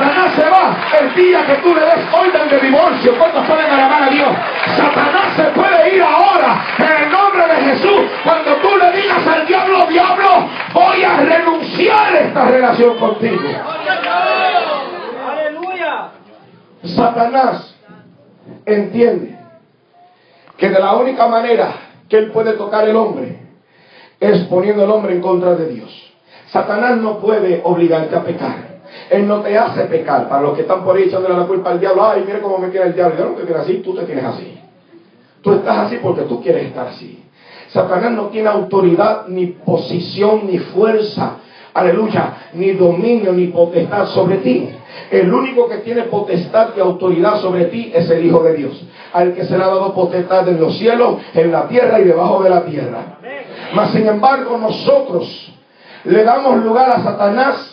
[0.00, 3.18] Satanás se va el día que tú le des orden de divorcio.
[3.18, 4.28] ¿Cuántos pueden alabar a Dios?
[4.74, 8.00] Satanás se puede ir ahora en el nombre de Jesús.
[8.24, 13.42] Cuando tú le digas al diablo, diablo, voy a renunciar a esta relación contigo.
[15.30, 16.08] Aleluya.
[16.82, 17.76] Satanás
[18.64, 19.38] entiende
[20.56, 21.72] que de la única manera
[22.08, 23.38] que él puede tocar el hombre
[24.18, 26.14] es poniendo el hombre en contra de Dios.
[26.46, 28.79] Satanás no puede obligarte a pecar.
[29.10, 30.28] Él no te hace pecar.
[30.28, 32.70] Para los que están por ahí echándole la culpa al diablo, ay, mire cómo me
[32.70, 33.18] quiere el diablo.
[33.18, 34.58] Yo no te quiero así, tú te tienes así.
[35.42, 37.24] Tú estás así porque tú quieres estar así.
[37.68, 41.36] Satanás no tiene autoridad, ni posición, ni fuerza,
[41.72, 44.70] aleluya, ni dominio, ni potestad sobre ti.
[45.10, 49.34] El único que tiene potestad y autoridad sobre ti es el Hijo de Dios, al
[49.34, 52.50] que se le ha dado potestad en los cielos, en la tierra y debajo de
[52.50, 53.18] la tierra.
[53.74, 55.52] Mas sin embargo nosotros
[56.04, 57.69] le damos lugar a Satanás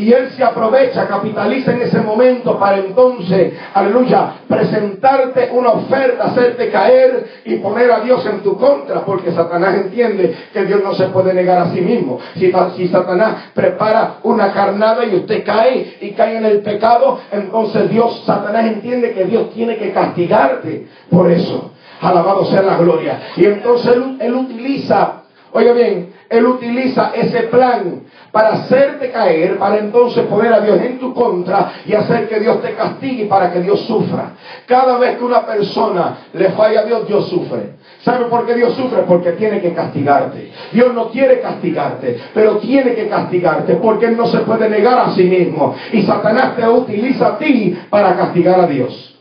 [0.00, 6.70] y él se aprovecha, capitaliza en ese momento para entonces, aleluya, presentarte una oferta, hacerte
[6.70, 11.08] caer y poner a Dios en tu contra, porque Satanás entiende que Dios no se
[11.08, 12.18] puede negar a sí mismo.
[12.36, 17.90] Si, si Satanás prepara una carnada y usted cae y cae en el pecado, entonces
[17.90, 21.72] Dios, Satanás entiende que Dios tiene que castigarte por eso.
[22.00, 23.20] Alabado sea la gloria.
[23.36, 30.24] Y entonces él, utiliza, oiga bien, él utiliza ese plan para hacerte caer, para entonces
[30.26, 33.80] poner a Dios en tu contra y hacer que Dios te castigue para que Dios
[33.80, 34.34] sufra.
[34.64, 37.72] Cada vez que una persona le falla a Dios, Dios sufre.
[38.02, 39.02] ¿Sabe por qué Dios sufre?
[39.08, 40.52] Porque tiene que castigarte.
[40.70, 45.10] Dios no quiere castigarte, pero tiene que castigarte porque Él no se puede negar a
[45.10, 45.74] sí mismo.
[45.92, 49.18] Y Satanás te utiliza a ti para castigar a Dios.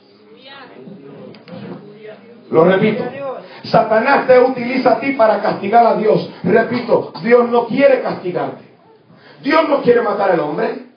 [2.52, 3.04] Lo repito.
[3.64, 6.30] Satanás te utiliza a ti para castigar a Dios.
[6.44, 8.64] Repito, Dios no quiere castigarte.
[9.42, 10.90] Dios no quiere matar al hombre.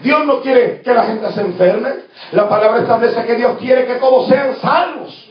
[0.00, 1.90] Dios no quiere que la gente se enferme.
[2.32, 5.30] La palabra establece que Dios quiere que todos sean salvos.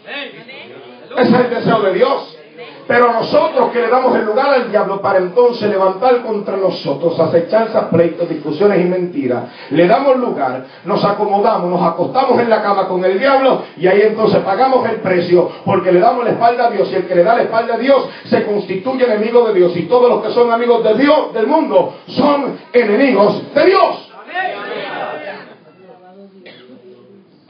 [1.18, 2.38] Ese es el deseo de Dios.
[2.88, 7.86] Pero nosotros que le damos el lugar al diablo para entonces levantar contra nosotros acechanzas,
[7.86, 13.04] pleitos, discusiones y mentiras, le damos lugar, nos acomodamos, nos acostamos en la cama con
[13.06, 16.90] el diablo y ahí entonces pagamos el precio porque le damos la espalda a Dios
[16.92, 19.84] y el que le da la espalda a Dios se constituye enemigo de Dios y
[19.84, 24.12] todos los que son amigos de Dios, del mundo, son enemigos de Dios.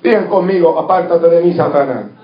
[0.01, 2.20] Bien conmigo, apártate de mí, Satanás.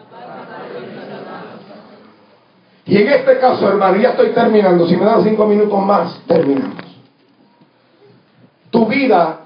[2.87, 4.87] Y en este caso, hermano, ya estoy terminando.
[4.87, 6.77] Si me dan cinco minutos más, terminamos.
[8.69, 9.41] Tu vida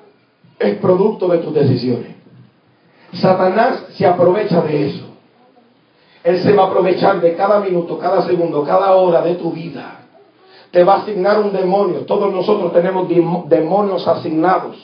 [0.59, 2.15] es producto de tus decisiones.
[3.13, 5.05] Satanás se aprovecha de eso.
[6.23, 10.01] Él se va a aprovechar de cada minuto, cada segundo, cada hora de tu vida.
[10.69, 12.01] Te va a asignar un demonio.
[12.05, 13.09] Todos nosotros tenemos
[13.49, 14.77] demonios asignados.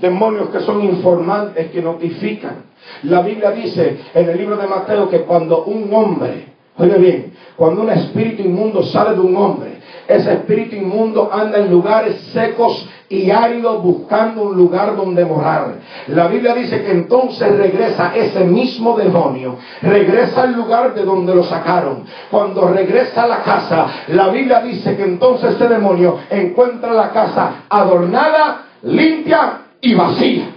[0.00, 2.64] Demonios que son informantes, que notifican.
[3.04, 7.82] La Biblia dice en el libro de Mateo que cuando un hombre Oye bien, cuando
[7.82, 13.30] un espíritu inmundo sale de un hombre, ese espíritu inmundo anda en lugares secos y
[13.30, 15.76] áridos buscando un lugar donde morar.
[16.08, 21.44] La Biblia dice que entonces regresa ese mismo demonio, regresa al lugar de donde lo
[21.44, 22.04] sacaron.
[22.30, 27.64] Cuando regresa a la casa, la Biblia dice que entonces ese demonio encuentra la casa
[27.68, 30.48] adornada, limpia y vacía.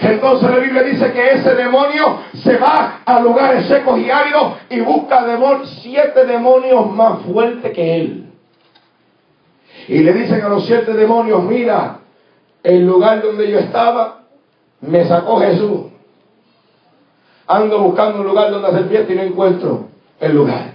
[0.00, 4.80] Entonces la Biblia dice que ese demonio se va a lugares secos y áridos y
[4.80, 5.24] busca
[5.82, 8.24] siete demonios más fuertes que él.
[9.88, 12.00] Y le dicen a los siete demonios, mira,
[12.62, 14.24] el lugar donde yo estaba,
[14.80, 15.86] me sacó Jesús.
[17.46, 19.88] Ando buscando un lugar donde hacer fiesta y no encuentro
[20.20, 20.72] el lugar.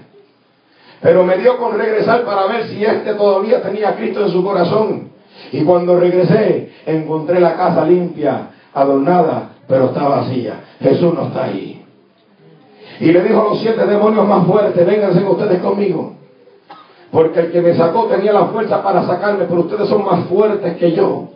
[1.01, 4.43] Pero me dio con regresar para ver si este todavía tenía a Cristo en su
[4.43, 5.11] corazón.
[5.51, 10.61] Y cuando regresé, encontré la casa limpia, adornada, pero está vacía.
[10.79, 11.83] Jesús no está ahí.
[12.99, 16.13] Y le dijo a los siete demonios más fuertes, vénganse ustedes conmigo.
[17.11, 20.77] Porque el que me sacó tenía la fuerza para sacarme, pero ustedes son más fuertes
[20.77, 21.29] que yo.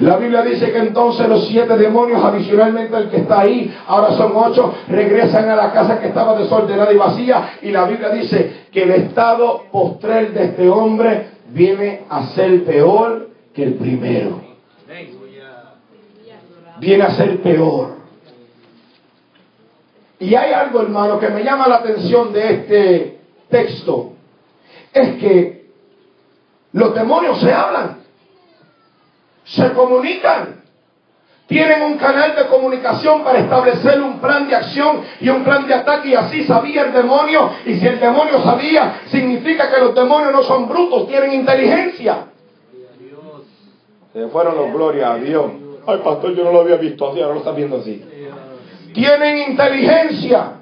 [0.00, 4.32] La Biblia dice que entonces los siete demonios, adicionalmente el que está ahí, ahora son
[4.34, 7.50] ocho, regresan a la casa que estaba desordenada y vacía.
[7.62, 13.28] Y la Biblia dice que el estado postrer de este hombre viene a ser peor
[13.54, 14.45] que el primero
[16.78, 17.96] viene a ser peor.
[20.18, 23.18] Y hay algo, hermano, que me llama la atención de este
[23.50, 24.12] texto.
[24.92, 25.66] Es que
[26.72, 27.98] los demonios se hablan,
[29.44, 30.62] se comunican,
[31.46, 35.74] tienen un canal de comunicación para establecer un plan de acción y un plan de
[35.74, 40.32] ataque y así sabía el demonio y si el demonio sabía significa que los demonios
[40.32, 42.26] no son brutos, tienen inteligencia.
[44.12, 45.65] Se fueron los gloria a Dios.
[45.86, 48.04] Ay, pastor, yo no lo había visto así, ahora lo está viendo así.
[48.92, 50.52] Tienen inteligencia.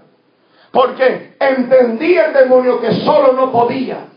[0.71, 4.09] Porque entendía el demonio que solo no podía.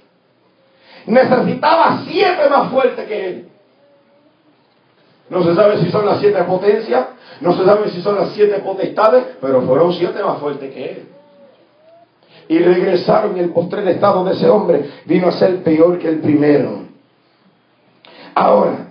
[1.06, 3.50] Necesitaba siete más fuertes que él.
[5.30, 7.06] No se sabe si son las siete potencias,
[7.41, 11.08] no se sabe si son las siete potestades, pero fueron siete más fuertes que él.
[12.50, 16.20] Y regresaron y el postrer estado de ese hombre vino a ser peor que el
[16.22, 16.84] primero.
[18.34, 18.87] Ahora,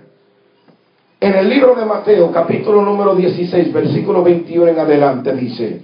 [1.19, 5.81] en el libro de Mateo, capítulo número 16, versículo 21 en adelante, dice,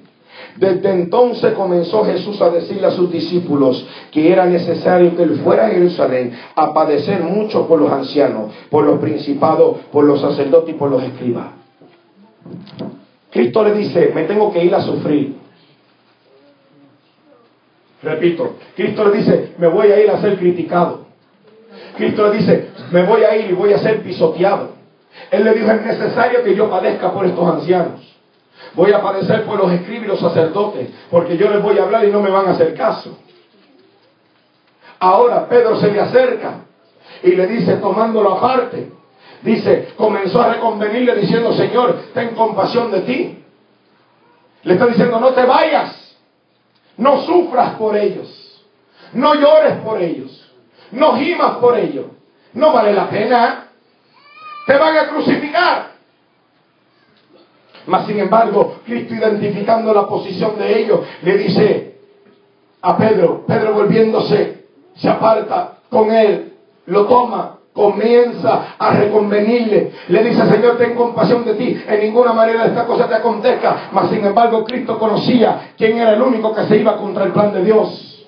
[0.58, 5.66] desde entonces comenzó Jesús a decirle a sus discípulos que era necesario que él fuera
[5.66, 10.78] a Jerusalén a padecer mucho por los ancianos, por los principados, por los sacerdotes y
[10.78, 11.48] por los escribas.
[13.32, 15.36] Cristo le dice, me tengo que ir a sufrir.
[18.04, 21.08] Repito, Cristo le dice, me voy a ir a ser criticado.
[21.98, 24.83] Cristo le dice, me voy a ir y voy a ser pisoteado.
[25.34, 28.02] Él le dijo, es necesario que yo padezca por estos ancianos.
[28.76, 32.06] Voy a padecer por los escribas y los sacerdotes, porque yo les voy a hablar
[32.06, 33.18] y no me van a hacer caso.
[35.00, 36.66] Ahora Pedro se le acerca
[37.24, 38.92] y le dice, tomándolo aparte,
[39.42, 43.44] dice, comenzó a reconvenirle diciendo, Señor, ten compasión de ti.
[44.62, 46.16] Le está diciendo, no te vayas.
[46.98, 48.62] No sufras por ellos.
[49.14, 50.54] No llores por ellos.
[50.92, 52.06] No gimas por ellos.
[52.54, 53.63] No vale la pena.
[54.66, 55.94] Te van a crucificar.
[57.86, 61.96] Mas sin embargo, Cristo identificando la posición de ellos, le dice
[62.82, 66.54] a Pedro, Pedro volviéndose, se aparta con él,
[66.86, 69.92] lo toma, comienza a reconvenirle.
[70.08, 71.84] Le dice, Señor, ten compasión de ti.
[71.88, 73.90] En ninguna manera esta cosa te acontezca.
[73.92, 77.52] Mas sin embargo, Cristo conocía quién era el único que se iba contra el plan
[77.52, 78.26] de Dios.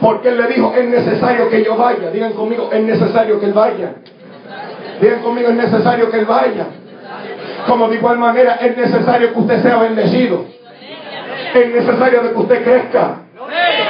[0.00, 2.10] Porque Él le dijo, es necesario que yo vaya.
[2.10, 3.94] Digan conmigo, es necesario que Él vaya.
[5.02, 6.66] Digan conmigo, es necesario que Él vaya.
[7.66, 10.44] Como de igual manera, es necesario que usted sea bendecido.
[11.52, 13.16] Es necesario de que usted crezca.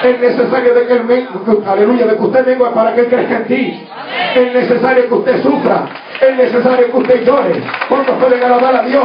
[0.03, 3.87] Es necesario de que aleluya, de que usted venga para que él crezca en ti.
[4.35, 5.85] Es necesario que usted sufra.
[6.19, 7.63] Es necesario que usted llore.
[7.91, 9.05] ¿Cuántos pueden alabar a Dios?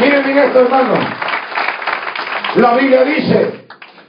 [0.00, 0.94] Miren bien esto, hermano.
[2.56, 3.61] La Biblia dice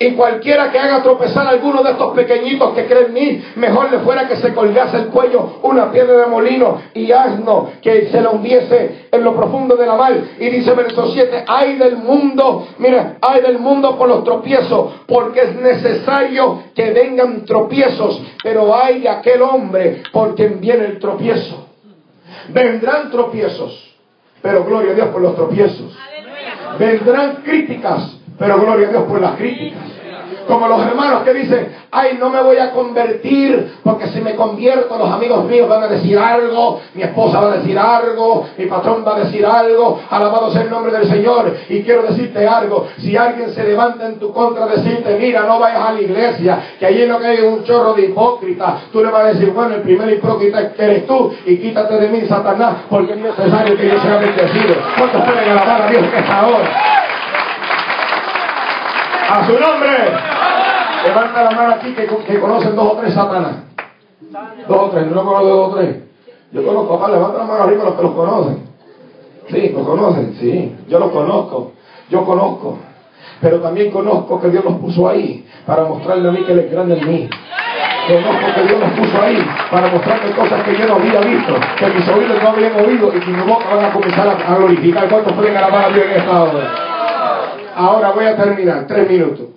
[0.04, 3.89] y cualquiera que haga tropezar a alguno de estos pequeñitos que creen en mí, mejor
[3.89, 8.20] le fuera que se colgase el cuello una piedra de molino y asno que se
[8.20, 10.14] lo hundiese en lo profundo de la mar.
[10.39, 15.41] Y dice verso 7, hay del mundo, mira, hay del mundo por los tropiezos, porque
[15.41, 21.68] es necesario que vengan tropiezos, pero hay de aquel hombre por quien viene el tropiezo.
[22.49, 23.95] Vendrán tropiezos,
[24.41, 25.97] pero gloria a Dios por los tropiezos.
[26.78, 29.92] Vendrán críticas, pero gloria a Dios por las críticas.
[30.47, 34.97] Como los hermanos que dicen, ay, no me voy a convertir porque si me convierto
[34.97, 39.03] los amigos míos van a decir algo, mi esposa va a decir algo, mi patrón
[39.05, 41.55] va a decir algo, alabado sea el nombre del Señor.
[41.69, 45.89] Y quiero decirte algo, si alguien se levanta en tu contra, decirte, mira, no vayas
[45.89, 49.23] a la iglesia, que allí no que hay un chorro de hipócritas, tú le vas
[49.23, 53.13] a decir, bueno, el primer hipócrita que eres tú y quítate de mí, Satanás, porque
[53.13, 54.75] es necesario que yo sea bendecido.
[54.97, 56.93] ¿Cuántos pueden alabar a Dios que está ahora?
[59.29, 60.32] A su nombre.
[61.04, 63.56] Levanta la mano aquí que, conocen dos o tres satanas.
[64.68, 65.97] Dos o tres, no conozco dos o tres.
[66.51, 68.64] Yo conozco, papá, levanta la mano arriba los que los conocen.
[69.49, 70.76] Sí, los conocen, sí.
[70.88, 71.74] Yo los conozco.
[72.10, 72.78] Yo conozco.
[73.41, 76.72] Pero también conozco que Dios los puso ahí para mostrarle a mí que Él es
[76.72, 77.30] grande en mí.
[78.08, 81.88] Conozco que Dios los puso ahí para mostrarme cosas que yo no había visto, que
[81.88, 85.10] mis oídos no habían oído y que mi boca van a comenzar a, glorificar.
[85.10, 86.76] ¿Cuántos pueden alabar a Dios en esta hora?
[87.76, 89.47] Ahora voy a terminar, tres minutos.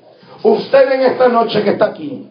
[0.43, 2.29] Usted en esta noche que está aquí,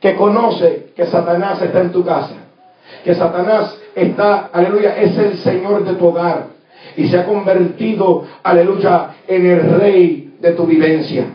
[0.00, 2.34] que conoce que Satanás está en tu casa,
[3.04, 6.54] que Satanás está, aleluya, es el Señor de tu hogar
[6.96, 11.26] y se ha convertido, aleluya, en el rey de tu vivencia.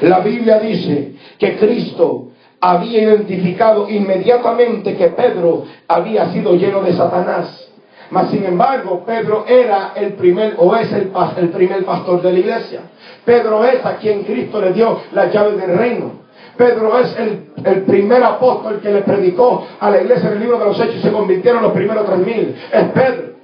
[0.00, 2.28] La Biblia dice que Cristo
[2.60, 7.66] había identificado inmediatamente que Pedro había sido lleno de Satanás.
[8.10, 12.38] Mas sin embargo, Pedro era el primer o es el, el primer pastor de la
[12.38, 12.80] iglesia.
[13.28, 16.12] Pedro es a quien Cristo le dio la llave del reino.
[16.56, 20.64] Pedro es el, primer apóstol que le predicó a la iglesia en el libro de
[20.64, 22.56] los Hechos y se convirtieron los primeros tres mil.
[22.72, 23.34] Es Pedro.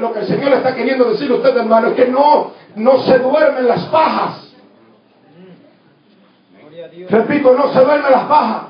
[0.00, 3.18] Lo, que el Señor está queriendo decirle a usted, hermano, es que no, no se
[3.20, 4.54] duermen las pajas.
[7.08, 8.62] Repito, no se duermen las pajas.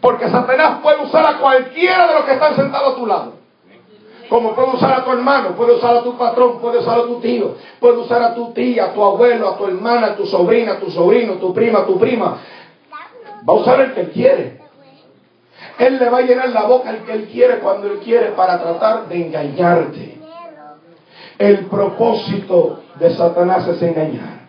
[0.00, 3.34] Porque Satanás puede usar a cualquiera de los que están sentados a tu lado.
[4.28, 7.20] Como puede usar a tu hermano, puede usar a tu patrón, puede usar a tu
[7.20, 10.72] tío, puede usar a tu tía, a tu abuelo, a tu hermana, a tu sobrina,
[10.72, 12.38] a tu sobrino, a tu prima, a tu prima.
[13.48, 14.60] Va a usar el que él quiere.
[15.78, 18.60] Él le va a llenar la boca el que él quiere cuando él quiere para
[18.60, 20.18] tratar de engañarte.
[21.38, 24.46] El propósito de Satanás es engañar.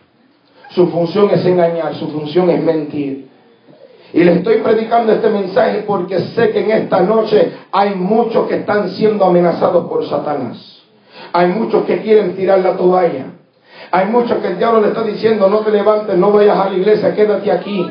[0.69, 3.27] Su función es engañar, su función es mentir.
[4.17, 8.55] Y le estoy predicando este mensaje porque sé que en esta noche hay muchos que
[8.55, 10.81] están siendo amenazados por Satanás.
[11.33, 13.25] Hay muchos que quieren tirar la toalla.
[13.91, 16.75] Hay muchos que el diablo le está diciendo, no te levantes, no vayas a la
[16.75, 17.85] iglesia, quédate aquí.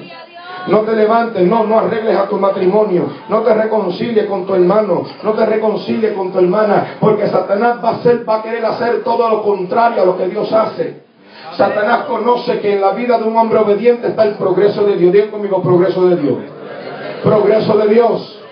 [0.67, 5.05] No te levantes, no, no arregles a tu matrimonio, no te reconcilies con tu hermano,
[5.23, 9.05] no te reconcilies con tu hermana, porque Satanás va a, hacer, va a querer hacer
[9.05, 11.06] todo lo contrario a lo que Dios hace.
[11.57, 15.13] Satanás conoce que en la vida de un hombre obediente está el progreso de Dios.
[15.13, 16.39] Digan conmigo, progreso de Dios.
[17.23, 18.43] Progreso de Dios.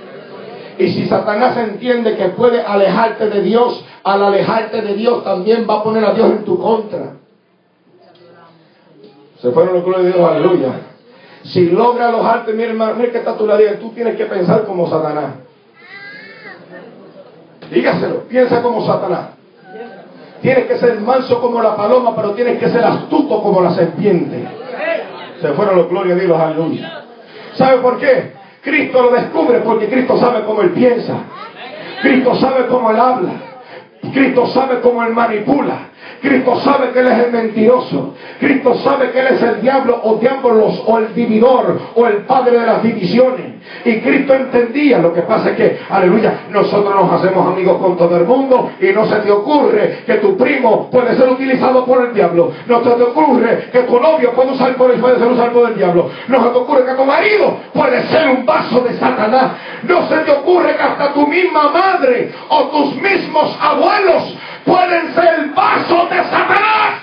[0.79, 5.77] Y si Satanás entiende que puede alejarte de Dios, al alejarte de Dios también va
[5.77, 7.13] a poner a Dios en tu contra.
[9.41, 10.81] Se fueron los glorias de Dios, aleluya.
[11.45, 14.89] Si logra alojarte, mira hermano, mira que está tu lado, tú tienes que pensar como
[14.89, 15.35] Satanás.
[17.71, 19.31] Dígaselo, piensa como Satanás.
[20.45, 24.47] Tienes que ser manso como la paloma, pero tienes que ser astuto como la serpiente.
[25.40, 27.03] Se fueron los glorias de Dios, aleluya.
[27.55, 28.34] ¿Sabe por qué?
[28.61, 31.14] Cristo lo descubre porque Cristo sabe cómo él piensa.
[32.03, 33.32] Cristo sabe cómo él habla.
[34.13, 35.89] Cristo sabe cómo Él manipula.
[36.21, 38.15] Cristo sabe que Él es el mentiroso.
[38.41, 42.59] Cristo sabe que Él es el diablo o diablos o el dividor o el padre
[42.59, 43.55] de las divisiones.
[43.85, 44.99] Y Cristo entendía.
[44.99, 48.87] Lo que pasa es que, aleluya, nosotros nos hacemos amigos con todo el mundo y
[48.93, 52.53] no se te ocurre que tu primo puede ser utilizado por el diablo.
[52.67, 55.77] No se te ocurre que tu novio puede, usar por, puede ser usado por el
[55.77, 56.11] diablo.
[56.29, 59.53] No se te ocurre que tu marido puede ser un vaso de Satanás.
[59.83, 63.93] No se te ocurre que hasta tu misma madre o tus mismos abuelos
[64.64, 67.03] pueden ser el vaso de Satanás.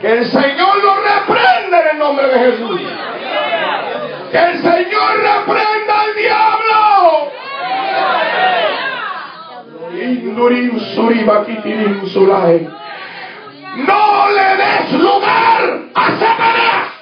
[0.00, 2.80] Que el Señor lo reprenda en el nombre de Jesús.
[4.30, 7.30] Que el Señor reprenda al diablo.
[13.76, 16.92] No le des lugar a Satanás.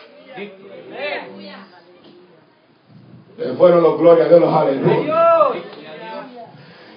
[3.38, 5.31] Le fueron los glorias de los aleluya.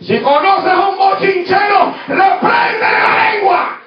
[0.02, 3.80] Si conoces a un bochinchero, reprende la lengua.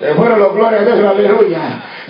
[0.00, 1.60] Le fueron los glorias de Dios, aleluya.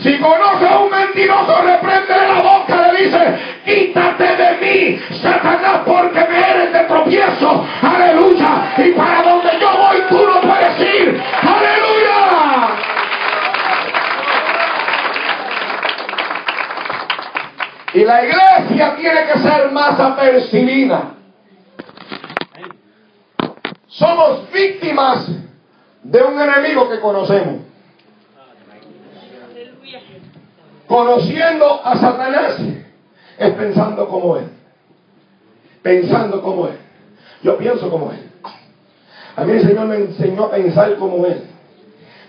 [0.03, 6.21] Si conoces a un mentiroso, reprende la boca, le dice, quítate de mí, Satanás, porque
[6.29, 8.75] me eres de tropiezo, aleluya.
[8.79, 12.75] Y para donde yo voy, tú no puedes ir, aleluya.
[17.95, 21.14] Y la iglesia tiene que ser más apercibida.
[23.95, 25.29] Somos víctimas
[26.03, 27.61] de un enemigo que conocemos.
[30.89, 32.61] Conociendo a Satanás
[33.39, 34.47] es pensando como él.
[35.83, 36.75] Pensando como él.
[37.43, 38.19] Yo pienso como él.
[39.37, 41.43] A mí el Señor me enseñó a pensar como él.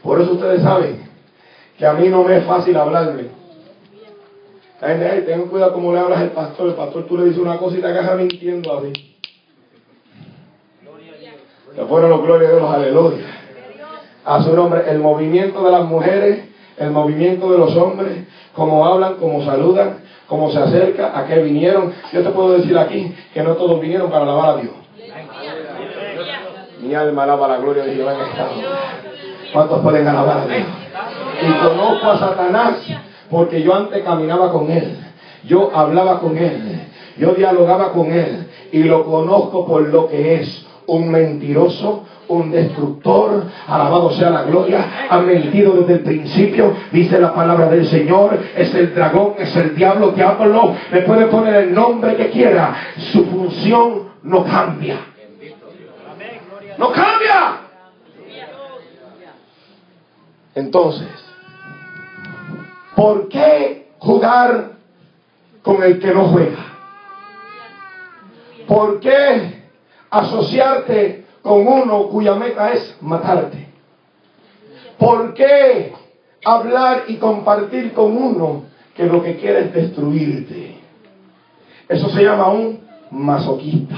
[0.03, 1.09] Por eso ustedes saben
[1.79, 3.31] que a mí no me es fácil hablarle.
[4.79, 6.67] Ten cuidado como le hablas al pastor.
[6.67, 9.14] El pastor tú le dices una cosa y te agarra mintiendo así.
[11.75, 13.25] Que fueron los glorias de los aleluya.
[14.23, 16.45] A su nombre, el movimiento de las mujeres,
[16.77, 21.93] el movimiento de los hombres, cómo hablan, cómo saludan, cómo se acerca, a qué vinieron.
[22.11, 24.73] Yo te puedo decir aquí que no todos vinieron para alabar a Dios.
[26.81, 28.47] Mi alma alaba la gloria de Jehová en esta
[29.53, 30.67] ¿Cuántos pueden alabar a Dios?
[31.41, 32.75] Y conozco a Satanás
[33.29, 34.97] porque yo antes caminaba con él.
[35.43, 36.81] Yo hablaba con él.
[37.17, 38.47] Yo dialogaba con él.
[38.71, 45.07] Y lo conozco por lo que es un mentiroso, un destructor, alabado sea la gloria,
[45.09, 49.75] ha mentido desde el principio, dice la palabra del Señor, es el dragón, es el
[49.75, 52.75] diablo, diablo, le puede poner el nombre que quiera,
[53.11, 54.97] su función no cambia.
[56.77, 57.61] No cambia.
[60.55, 61.07] Entonces,
[62.95, 64.71] ¿por qué jugar
[65.61, 66.75] con el que no juega?
[68.67, 69.54] ¿Por qué
[70.15, 73.67] asociarte con uno cuya meta es matarte?
[74.97, 75.93] ¿Por qué
[76.43, 78.63] hablar y compartir con uno
[78.95, 80.77] que lo que quiere es destruirte?
[81.89, 82.79] Eso se llama un
[83.11, 83.95] masoquista.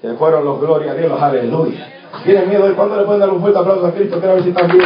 [0.00, 1.88] Que fueron los glorias de Dios, aleluya.
[2.24, 4.18] ¿Tienen miedo de cuándo le pueden dar un fuerte aplauso a Cristo?
[4.18, 4.84] Quiero ver si están bien.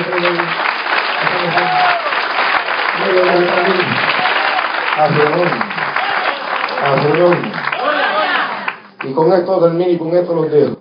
[4.98, 5.50] A nombre.
[6.82, 7.65] A nombre.
[9.08, 10.74] Y con esto termino y con esto los dejo.